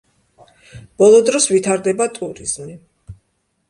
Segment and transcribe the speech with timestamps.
[1.03, 2.79] ბოლო დროს ვითარდება ტურიზმი.